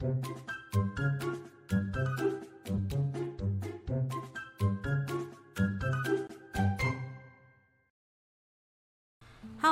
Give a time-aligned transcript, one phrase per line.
[0.00, 0.14] Hello，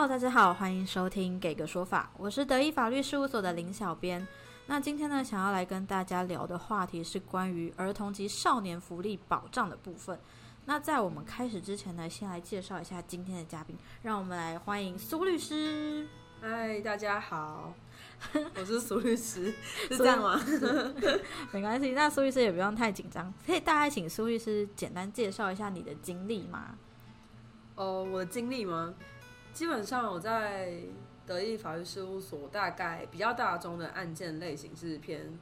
[0.08, 4.26] 大家好，欢迎收听《给个说法》，我是德意法律事务所的林小编。
[4.66, 10.18] 那今天呢，想要来跟大家聊的话题是关于儿童及少年福利保障的部分。
[10.64, 16.08] 那在我们开始之前呢，先来介绍一下今天的嘉宾，让我们来欢迎苏律师。
[16.40, 17.72] 嗨，大家好，
[18.59, 19.53] 我是苏律师，
[19.89, 20.41] 是这样吗？
[21.53, 26.77] 没关系，那苏律师也不用太紧张，可以大概请苏律师简单介绍一下你的经历吗？
[27.77, 28.95] 哦，我的经历吗？
[29.52, 30.80] 基本上我在
[31.27, 35.38] 德意法律事务所，大概比较大宗的案件类型是偏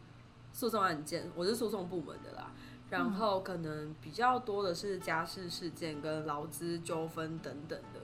[0.52, 2.52] 诉讼案件，我是诉讼部门的啦。
[2.90, 8.00] 然后可能比较多的是家事事件跟劳资纠纷等等的，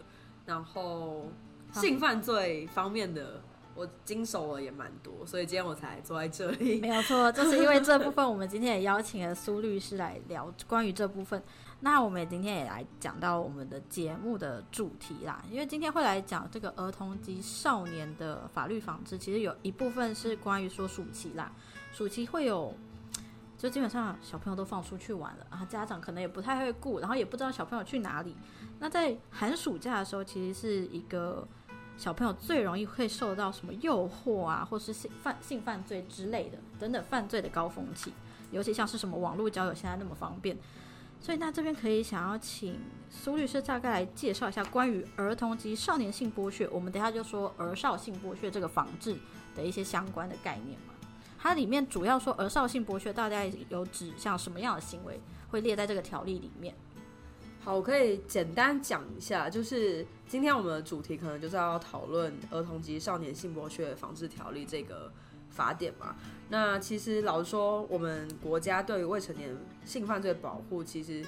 [0.46, 1.28] 然后
[1.72, 3.42] 性犯罪方面的。
[3.80, 6.78] 我经手了也蛮多，所以今天我才坐在这里。
[6.82, 11.42] 没有错，就是因为这部分，我们今天也邀请了苏律师来聊关于这部分。
[11.80, 21.50] 那我们今天也来讲到我们的节目的主题啦，因为今天会来讲这个儿童及少年的法律防治，其实有一部分是关于说暑期啦，
[21.90, 22.74] 暑期会有，
[23.56, 28.36] 就基本上小朋友都放出去玩了，然后家长可能也不太会顾，然后也不知道小朋友去哪里。
[28.78, 31.48] 那在寒暑假的时候，其实是一个。
[32.00, 38.10] 小朋友最容易会受到什么诱惑啊，或是性犯性犯罪之类的等等犯罪的高峰期，
[38.50, 40.56] 尤其像是什么网络交友现在那么方便，
[41.20, 49.18] 所以那这边可以想要请苏律师大概来介绍一下关于儿童及少年性剥削，我们等下就说儿少性剥削这个防治
[49.54, 50.94] 的一些相关的概念嘛。
[51.38, 56.74] 它里面主要说儿少性剥削大概有指向什么样的行为会列在这个条例里面。
[57.62, 65.12] 好，我可以简单讲一下，就是今天我们的主题可能就是要讨论《儿童及少年性剥削防治条例》这个
[65.50, 66.16] 法典嘛。
[66.48, 71.22] 那其实老实说，我们国家对于未成年性犯罪保护，其实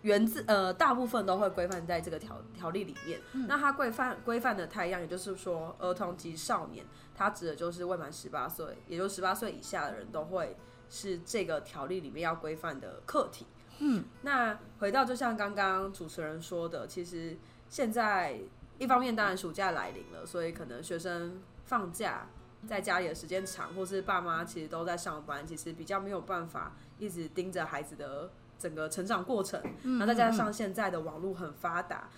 [0.00, 3.20] 源自呃大部分都会规范在这个条条例里面。
[3.46, 6.82] 那它规范规范的太一样，也就是说，儿童及少年，
[7.14, 10.56] 它指的就是未满十八岁，也就十八岁以下的人都会
[10.88, 13.44] 是这个条例里面要规范的课题。
[13.84, 17.36] 嗯，那回到就像刚刚主持人说的，其实
[17.68, 18.38] 现在
[18.78, 22.28] 一方面当然暑假来临了，所以可能学生放假
[22.68, 29.60] 在家里的时间长，或是爸妈其实都在上班，其实比较没有办法一直盯着孩子的整个成长过程。
[29.82, 32.08] 那再加上现在的网络很发达，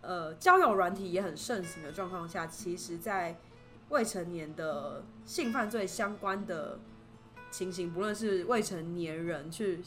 [0.00, 3.38] 呃，交友软体也很盛行的状况下，其实，在
[3.90, 6.78] 未成年的性犯罪相关的
[7.50, 9.82] 情形，不论是未成年人去。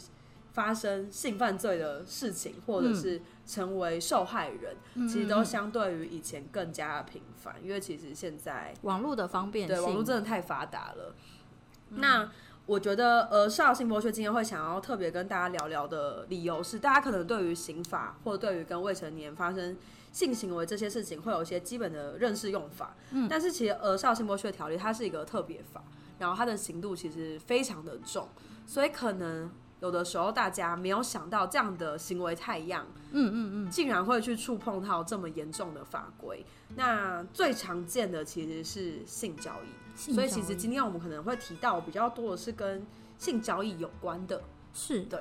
[0.57, 4.75] 发生性犯罪的事情，或者是成为受害人，
[5.07, 11.13] 其实都相对于以前更加频繁，因为其实现在网络的方便，对网络真的太发达了。
[11.89, 12.31] 那
[12.65, 19.77] 我觉得，呃，少性剥削今天会想要特别跟大家聊聊的理由是，大家可能对于刑法或者对于跟未成年发生
[20.11, 22.95] 性行为这些事情，会有一些基本的认识用法。
[23.11, 25.83] 嗯，但是其实《呃少性剥削条例》它是一个特别法，
[26.17, 28.27] 然后它的刑度其实非常的重，
[28.65, 29.51] 所以可能。
[29.79, 36.45] 有的时候大家没有想到这样的行为太样，嗯嗯嗯，竟然会去触碰到这么严重的法规。
[36.75, 42.85] 那最常见的其实是性交易，所以其实今天我们可能会提到比较多的是跟
[43.17, 44.41] 性交易有关的。
[44.73, 45.19] 是对。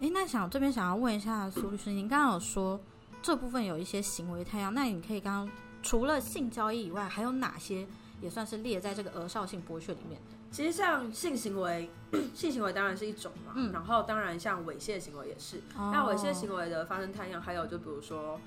[0.00, 2.80] 哎，那想这边想要问一下苏律师，您刚刚有说
[3.20, 7.86] 这部分有一些行为太阳，那你可以刚刚除了性交易以外，还有哪些？
[8.20, 10.20] 也算是列在这个额少性剥削里面。
[10.50, 11.90] 其实像性行为，
[12.34, 13.52] 性行为当然是一种嘛。
[13.54, 13.72] 嗯。
[13.72, 15.60] 然后当然像猥亵行为也是。
[15.76, 18.40] 那猥亵行为的发生太阳，还有就比如说，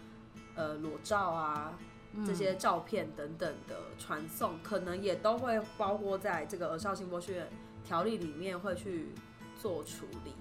[0.56, 1.74] 呃，裸照啊，
[2.26, 7.48] 这些照片等等的传送，可能也都会包括在这个儿少性剥削
[7.86, 9.10] 条例里面会去
[9.62, 10.34] 做处理。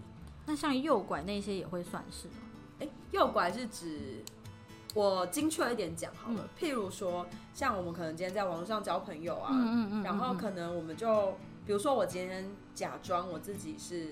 [0.47, 2.35] 那像诱拐那些也会算是吗？
[2.81, 4.25] 哎，诱拐是指。
[4.93, 9.55] 我精确一点讲好了，譬如说，像我们可能今天在网络上交朋友啊，
[10.03, 11.33] 然后可能我们就，
[11.67, 14.09] 比如说我今天假装我自己是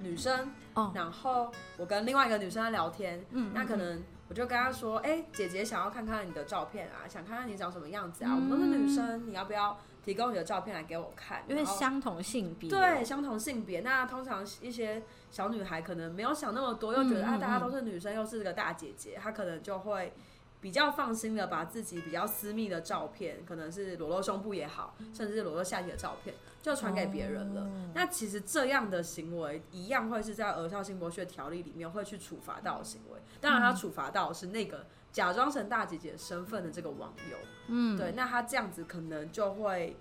[0.00, 0.50] 女生，
[0.94, 9.76] 然后我跟另外一个女生在聊天，嗯那可能我就跟她说，哎，姐姐想要看看你的照片啊，想看看你长什么样子啊，我们都是女生，你要不要？
[10.02, 13.80] 提供你的照片来给我看，因为相同性别，对相同性别。
[13.80, 20.10] 那通常一些小女孩可能没有想那么多，又觉得啊，大家都是女生，又是个大姐姐，她可能就会
[20.60, 27.70] 比较放心的把自己比较私密的照片，可能是裸露胸部也好，甚至是裸露下体的照片，就传给别人了。
[27.94, 33.18] 那其实这样的行为一样会是在《儿少性剥削条例》里面会去处罚到的行为。
[33.40, 34.86] 当然，他处罚到是那个。
[35.12, 37.36] 假装成大姐姐身份的这个网友，
[37.66, 39.96] 嗯，对，那他这样子可能就会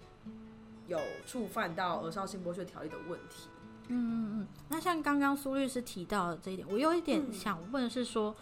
[0.85, 3.49] 有触犯到儿少性剥削条例的问题。
[3.87, 4.47] 嗯嗯嗯。
[4.67, 8.35] 那像刚刚苏律师提到的这一点，我有一点嗯想问是说，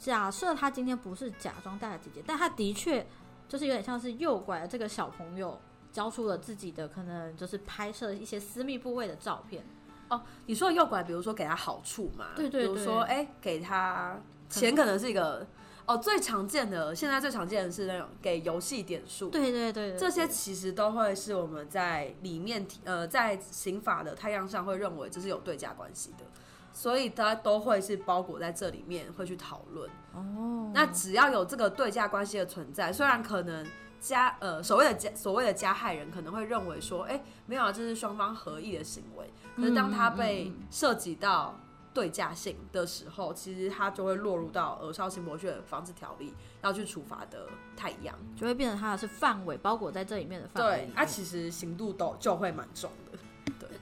[0.00, 3.06] 假设他今天不是假装大姐姐，但他的确
[3.46, 5.60] 就是有点像是诱拐了这个小朋友，
[5.92, 9.62] 交出了自己的可能就是拍摄一些私密部位的照片。
[10.08, 12.28] 哦你说的诱拐，比如说给他好处嘛？
[12.34, 14.18] 对对对比如说，哎、给他
[14.48, 15.46] 钱可能是一个
[15.86, 19.28] 哦，最常见的，现在最常见的是那种给游戏点数。
[19.28, 26.24] 对对对对，这些其实都会是我们在里面呃，在刑法的太阳上会认为这是有对价关系的，
[26.72, 29.90] 所以它都会是包裹在这里面会去讨论。
[30.14, 33.66] 哦，那只要有这个对价关系的存在，虽然可能
[34.00, 39.30] 加呃所谓的加所谓的加害人可能会认为说，哎、没有啊，这是双方合意的行为。
[39.56, 41.58] 可是当他被涉及到
[41.92, 46.30] 对价性的时候，其实他就会落入到《儿少性剥削防治条例》
[46.62, 47.46] 要去处罚的
[47.76, 48.16] 太阳。
[48.36, 53.18] 就会变成他的是范围包裹在这里面的范围对它其实刑度都就会蛮重的。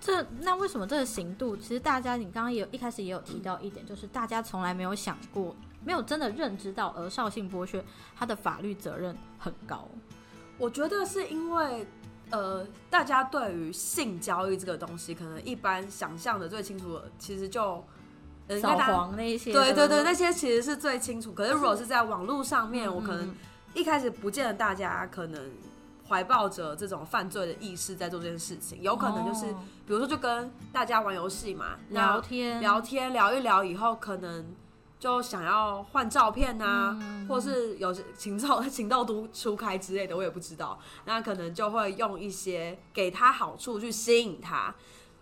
[0.00, 1.56] 这那为什么这个刑度？
[1.56, 5.54] 其实大家你刚刚也有一开始也有提到一点，就是大家从来没有想过，
[5.84, 7.84] 没有真的认知到儿少性剥削
[8.16, 9.88] 它的法律责任很高。
[10.56, 11.86] 我觉得是因为，
[12.30, 17.84] 呃，大家对于性交易这个东西，可能一般想象的最清楚的，其实就，
[18.60, 21.32] 扫黄那一些，对对对，那些其实是最清楚。
[21.32, 23.36] 可是如果是在网络上面，嗯我可能嗯
[23.74, 25.40] 一开始不见得大家可能
[26.08, 34.54] 怀抱着这种犯罪的意识在做这件事情，有可能就是，哦比如说就跟大家玩游戏嘛，聊天聊天聊一聊以后，可能
[34.98, 40.78] 就想要换照片呐、嗯或是有些情窦情窦初初开之类的，我也不知道。
[41.04, 44.74] 那可能就会用一些给他好处去吸引他。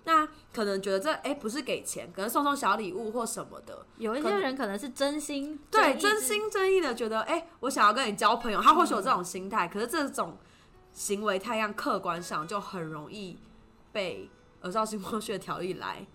[0.05, 0.25] 那
[0.55, 10.37] 可能觉得这哎、不是给钱，可能送送小礼物或什么的，有一些人可能是真心对，真心真意的觉得哎、我想要跟你交朋友，他或许有这种心态，可是这种
[10.97, 13.39] 行为太样客观上就很容易
[13.93, 14.31] 被
[14.67, 16.07] 《儿少性剥削条例》来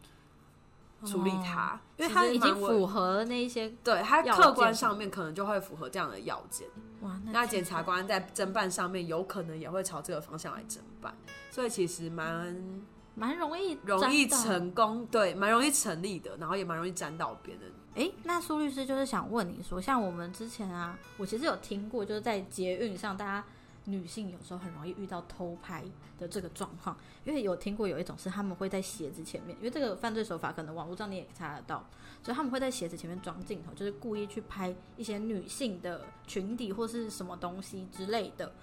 [1.06, 6.68] 处理它，因为他已经符合了那一些对它客观上面可能就会符合这样的要件。
[7.02, 11.16] 哇，那检察官在侦办上面有可能也会朝这个方向来侦办，
[11.52, 12.84] 所以其实蛮
[13.14, 17.66] 蛮容易容易成功，对，蛮容易成立的，然后也蛮容易沾到边的。
[17.94, 23.44] 诶，那苏律师就是想问你说，像我们之前啊，我其实有听过，就是在捷运上，大家
[23.92, 25.84] 女性有时候很容易遇到偷拍
[26.18, 26.96] 的这个状况，
[27.26, 31.86] 因为有听过有一种是他们会在鞋子前面，因为这个犯罪手法可能网络上你也查得到，
[32.24, 38.54] 所以他们会在鞋子前面装镜头，就是故意去拍一些女性的裙底或是什么东西之类的。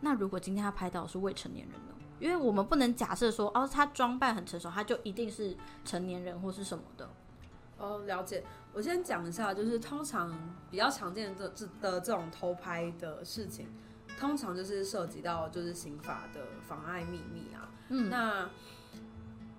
[0.00, 1.94] 那如果今天他拍到是未成年人呢？
[2.18, 7.08] 因为我们不能假设说，哦，他装扮很成熟，他就一定是成年人或是什么的。
[7.78, 8.42] 哦，了解。
[8.72, 10.34] 我先讲一下，就是通常
[10.70, 13.68] 比较常见的这的这种偷拍的事情，
[14.18, 17.68] 通常就是涉及到就是刑法的妨碍秘密啊。
[17.88, 18.48] 嗯，那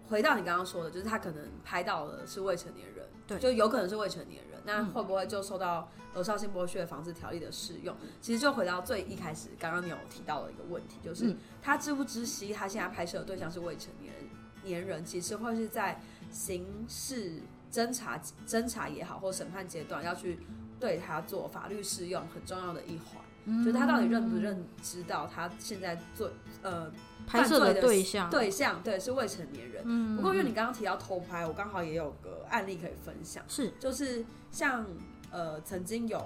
[0.10, 3.38] 回到你刚刚说的，就是他可能拍到的是未成年人，对。
[3.40, 4.92] 就有可能是未成年人，那嗯。
[4.94, 5.90] 会不会就受到
[6.20, 7.96] 《儿少性剥削防治条例》的适用？
[8.22, 11.38] 其实就回到最一开始，刚刚你有提到的一个问题，就是、嗯。
[11.62, 14.24] 他知不知悉他现在拍摄的对象是未成年人
[14.64, 16.02] 年人，其实会是在
[16.32, 20.40] 刑事侦查侦查也好，或审判阶段要去
[20.80, 26.30] 对他做法律适用很重要的一环，嗯就是他到底认不认知到他现在做
[26.62, 26.92] 呃
[27.26, 29.82] 拍摄的对象，对象对是未成年人。
[29.86, 34.86] 嗯，不过因为你刚刚提到偷拍，我刚好也有个案例可以分享，是就是像
[35.32, 36.22] 呃曾经有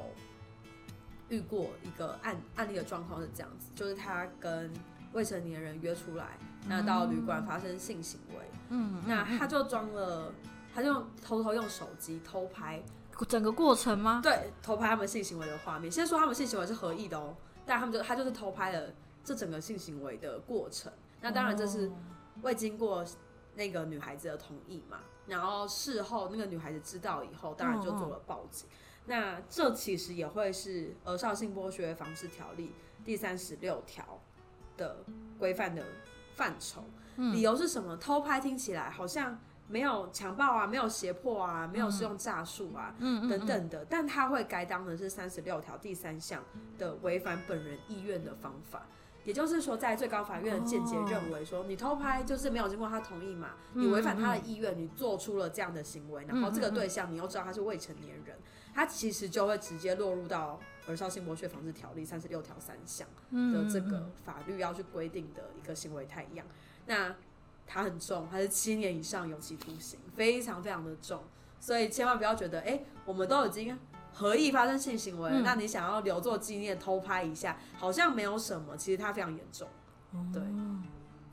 [1.29, 4.71] 遇过一个案案例的状况是这样子，就是他跟
[5.13, 10.33] 未成年人约出来，那到旅馆发生性行为，嗯，那他就装了，
[10.73, 12.81] 他就偷偷用手机偷拍，
[13.27, 14.19] 整个过程吗？
[14.23, 15.91] 对，偷拍他们性行为的画面。
[15.91, 20.91] 先说他们性行为是合意的哦，但他们就他就是偷拍了这整个性行为的过程。
[21.19, 21.93] 那当然这是哦
[22.41, 23.05] 未经过
[23.53, 28.67] 那个女孩子的同意嘛，然后事后那个女孩子知道以后，当然就做了报警。
[29.05, 32.73] 那这其实也会是《儿少性剥削防治条例》
[33.05, 34.19] 第三十六条
[34.77, 35.03] 的
[35.37, 35.83] 规范的
[36.33, 36.83] 范畴。
[37.17, 37.95] 理由是什么？
[37.97, 39.37] 偷拍听起来好像
[39.71, 46.43] 没有强暴啊，没有胁迫啊，没有使用诈术啊，等等的，但他会该当的是三十六条第三项
[46.77, 48.85] 的违反本人意愿的方法。
[49.23, 58.35] 也就是说，在最高法院的见解认为说，你偷拍就是没有经过他同意嘛，你违反他的意愿，你做出了这样的行为，然后这个对象你又知道他是未成年人，
[58.73, 60.59] 他其实就会直接落入到
[60.91, 66.43] 《儿少性剥削防治条例》三十六条三项的这个法律要去规定的一个行为太一样。
[66.87, 67.15] 那
[67.71, 71.23] 它很重，它是七年以上有期徒刑，非常非常的重，
[71.59, 73.77] 所以千万不要觉得，哎、我们都已经
[74.13, 79.67] 合意发生性行为了，嗯那你想要留作纪念偷拍一下，好像没有什么，其实它非常严重。
[80.33, 80.41] 对，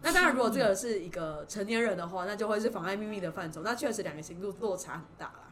[0.00, 3.62] 那当然，如果这个是一个成年人的话，那就会是妨碍秘密的范畴。
[3.64, 5.50] 那确实两个刑度落差很大啦。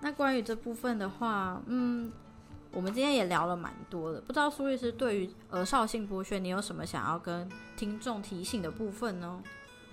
[0.00, 2.10] 那关于这部分的话，嗯，
[2.72, 4.20] 我们今天也聊了蛮多的。
[4.20, 9.40] 不知道苏律师对于呃少性剥削，你有什么想要跟听众提醒的部分呢？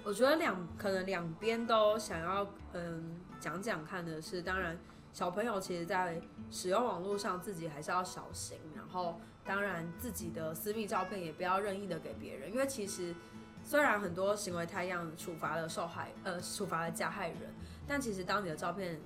[0.03, 4.77] 我觉得两可能两边都想要嗯讲讲看的是，当然
[5.13, 13.15] 小朋友其实在使用网络上自己还是要小心，然后当然自己的私密照片也不要任意的给别人，因为其实
[13.63, 17.53] 虽然很多行为太样处罚了受害呃处罚了加害人，
[17.87, 18.99] 但其实当你的照片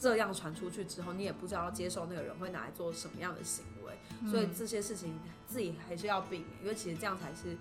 [0.00, 3.96] 这样传出去之后，你也不知道接受那个人会拿来做什么样的行为，
[4.28, 7.56] 所以这些事情自己还是要避免，因为其实这样才是。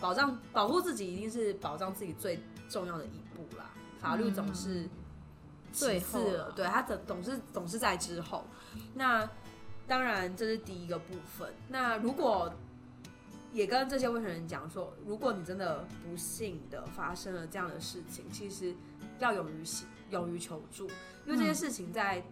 [0.00, 3.70] 保障保护自己一定是保障自己最重要的一步啦。
[4.00, 4.88] 法律总是
[5.72, 8.44] 最次了，对他总总是总是在之后。
[8.94, 9.28] 那
[9.86, 11.52] 当然这是第一个部分。
[11.68, 12.50] 那如果
[13.52, 18.74] 也跟这些未成年人讲说，如果你真的不幸的发生了这样的事情，其实
[19.18, 19.62] 要勇于
[20.10, 20.88] 勇于求助，
[21.26, 22.24] 因为这些事情在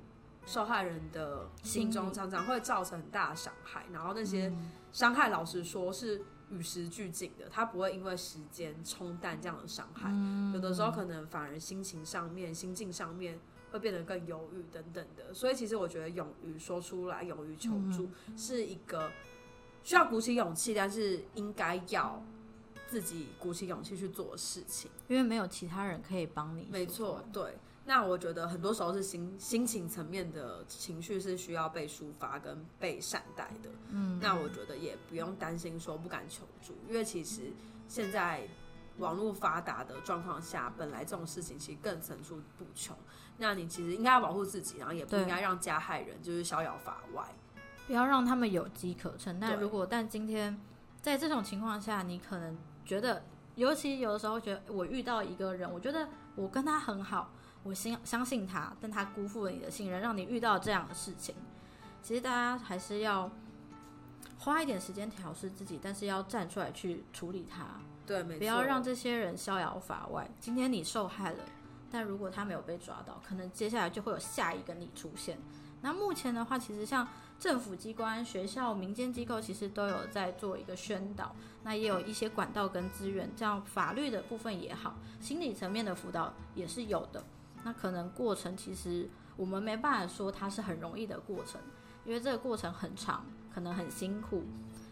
[0.46, 3.84] 受害人的心中常常会造成很大的伤害。
[3.92, 4.50] 然后那些
[4.90, 6.24] 伤害，老实说是。
[6.50, 10.10] 与时俱进的，他不会因为时间冲淡这样的伤害，
[10.54, 13.38] 有的时候可能反而心情上面、心境上面
[13.70, 15.34] 会变得更忧郁等等的。
[15.34, 19.10] 所以其实我觉得勇于说出来、勇于求助是一个
[19.82, 22.22] 需要鼓起勇气，但是应该要
[22.86, 26.66] 自己鼓起勇气去做的事情，因为没有其他人可以帮你。
[26.70, 27.58] 没错，对。
[27.88, 33.70] 那我觉得很多时候是心心情层面的情绪是需要被抒发跟被善待的。
[33.88, 37.50] 嗯，那我觉得也不用担心说不敢求助，因为其实
[37.88, 38.46] 现在
[38.98, 42.94] 网络发达的状况下，本来这种事情其实更层出不穷。
[43.38, 47.24] 那你其实应该要保护自己，然后也不应该让加害人就是逍遥法外，
[47.86, 49.40] 不要让他们有机可乘。
[49.40, 50.60] 但如果但今天
[51.00, 52.54] 在这种情况下，你可能
[52.84, 57.32] 觉得，尤其有的时候觉得我遇到一个人，我觉得我跟他很好。
[57.62, 61.34] 我信相信他，但他辜负了你的信任，让你遇到这样的事情。
[62.02, 63.30] 其实大家还是要
[64.38, 67.66] 花一点时间调试自己，但是要站出来去处理他。
[68.06, 68.38] 对，没错。
[68.38, 70.30] 不要让这些人逍遥法外。
[70.40, 71.44] 今天你受害了，
[71.90, 75.38] 但如果他没有被抓到，可能接下来就会有下一个你出现。
[75.82, 77.06] 那目前的话，其实像
[77.38, 81.34] 政府机关、学校、民间机构，其实都有在做一个宣导。
[81.62, 87.22] 那也有一些管道跟资源，这样法律的部分也好，心理层面的辅导也是有的。
[87.68, 89.06] 那可能过程其实
[89.36, 91.60] 我们没办法说它是很容易的过程，
[92.06, 94.42] 因为这个过程很长，可能很辛苦，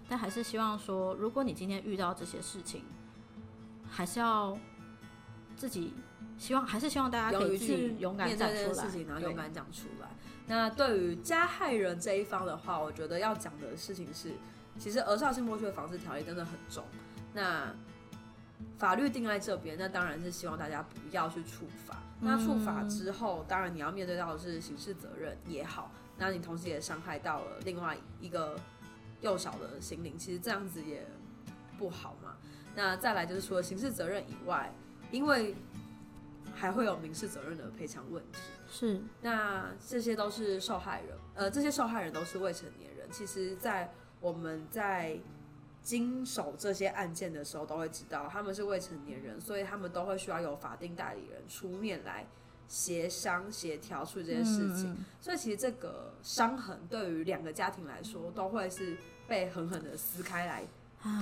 [0.06, 2.84] 但还是希望说，如果你今天遇到这些事情，
[3.88, 4.58] 还是要
[5.56, 5.94] 自己
[6.36, 10.10] 希望，还是希望大家可以去勇敢站出来，然后勇敢讲出来。
[10.46, 14.34] 那对于加害人这一方的话，我觉得要讲的事情是，
[14.78, 16.84] 其实《儿少性剥削防治条例》真的很重。
[17.32, 17.74] 那
[18.76, 21.96] 法律定在这边，那当然是希望大家不要去处罚。
[22.20, 28.58] 那处罚之后，当然你要面对到的是刑事责任也好，那你同时也伤害到了另外一个
[29.20, 31.06] 幼小的心灵，其实这样子也
[31.78, 32.36] 不好嘛。
[32.74, 34.72] 那再来就是除了刑事责任以外，
[35.10, 35.54] 因为
[36.54, 38.38] 还会有民事责任的赔偿问题。
[38.68, 43.06] 是，那这些都是受害人，呃，这些受害人都是未成年人。
[43.10, 45.18] 其实，在我们在
[45.86, 52.26] 经手这些案件的时候，都会知道他们是未成年人，所以他们都会需要有法定代理人出面来
[52.66, 54.96] 协商协调处理这件事情。
[55.20, 58.96] 所以其实这个伤痕对于两个家庭来说，都会是
[59.28, 60.64] 被狠狠的撕开来，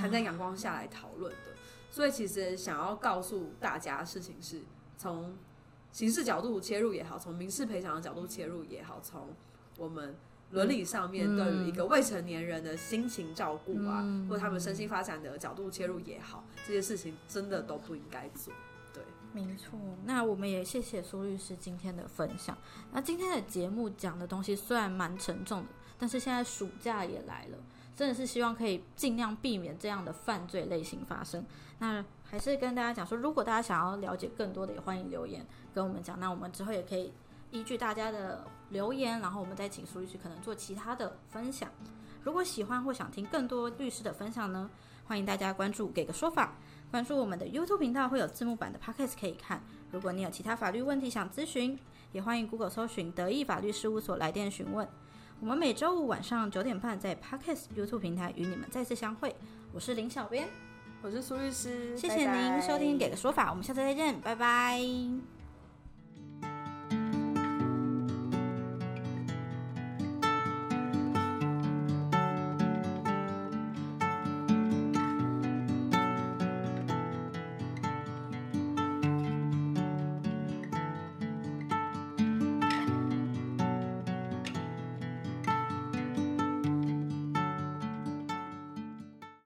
[0.00, 1.52] 摊在阳光下来讨论的。
[1.90, 4.62] 所以其实想要告诉大家的事情是，
[4.96, 5.36] 从
[5.92, 9.28] 刑事角度切入也好，从民事赔偿的角度切入也好，从
[9.76, 10.16] 我们。
[10.54, 18.54] 伦理上面对于一个未成年人的心情照顾啊，或者他们身心发展的角度切入也好，这些事情真的都不应该做。
[18.92, 19.76] 对，没错。
[20.04, 22.56] 那我们也谢谢苏律师今天的分享。
[22.92, 25.68] 那今天的节目讲的东西虽然蛮沉重的，
[25.98, 27.58] 但是现在暑假也来了，
[27.96, 31.44] 真的是希望可以尽量避免这样的犯罪类型发生。
[31.80, 35.44] 那还是跟大家讲说，如果大家想要了解更多的，也欢迎留言
[35.74, 36.20] 跟我们讲。
[36.20, 37.12] 那我们之后也可以。
[37.54, 41.70] 依据大家的留言，然后我们再请苏律师可能做其他的分享。
[42.24, 44.68] 如果喜欢或想听更多律师的分享呢，
[45.06, 46.54] 欢迎大家关注给个说法，
[46.90, 49.62] 关注我们的 YouTube 频道会有字幕版的 Podcast 可以看。
[49.92, 51.78] 如果你有其他法律问题想咨询，
[52.10, 54.88] 也欢迎 Google 搜寻德意法律事务所来电询问。
[55.38, 59.36] 我们每周五晚上九点半在 Podcast YouTube 平台与你们再次相会。
[59.72, 60.48] 我是林小编，
[61.02, 64.80] 我是苏律师，谢谢您收听给个说法，我们下次再见，拜拜。